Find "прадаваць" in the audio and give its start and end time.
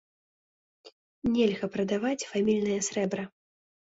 1.75-2.27